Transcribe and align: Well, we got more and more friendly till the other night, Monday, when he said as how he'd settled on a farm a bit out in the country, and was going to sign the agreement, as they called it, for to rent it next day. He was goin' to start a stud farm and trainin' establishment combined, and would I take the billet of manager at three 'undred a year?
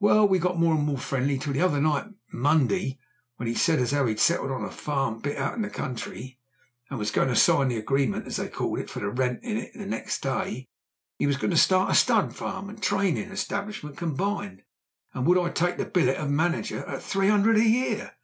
Well, 0.00 0.26
we 0.26 0.40
got 0.40 0.58
more 0.58 0.74
and 0.74 0.84
more 0.84 0.98
friendly 0.98 1.38
till 1.38 1.52
the 1.52 1.60
other 1.60 1.80
night, 1.80 2.08
Monday, 2.32 2.98
when 3.36 3.46
he 3.46 3.54
said 3.54 3.78
as 3.78 3.92
how 3.92 4.06
he'd 4.06 4.18
settled 4.18 4.50
on 4.50 4.64
a 4.64 4.72
farm 4.72 5.14
a 5.14 5.20
bit 5.20 5.36
out 5.38 5.54
in 5.54 5.62
the 5.62 5.70
country, 5.70 6.40
and 6.90 6.98
was 6.98 7.12
going 7.12 7.28
to 7.28 7.36
sign 7.36 7.68
the 7.68 7.76
agreement, 7.78 8.26
as 8.26 8.38
they 8.38 8.48
called 8.48 8.80
it, 8.80 8.90
for 8.90 8.98
to 8.98 9.08
rent 9.08 9.38
it 9.44 9.76
next 9.76 10.20
day. 10.20 10.66
He 11.16 11.28
was 11.28 11.36
goin' 11.36 11.52
to 11.52 11.56
start 11.56 11.92
a 11.92 11.94
stud 11.94 12.34
farm 12.34 12.68
and 12.68 12.82
trainin' 12.82 13.30
establishment 13.30 13.96
combined, 13.96 14.64
and 15.14 15.24
would 15.28 15.38
I 15.38 15.48
take 15.50 15.76
the 15.76 15.84
billet 15.84 16.16
of 16.16 16.28
manager 16.28 16.82
at 16.84 17.00
three 17.00 17.28
'undred 17.30 17.56
a 17.58 17.64
year? 17.64 18.14